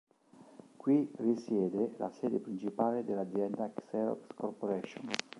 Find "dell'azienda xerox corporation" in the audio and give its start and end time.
3.05-5.07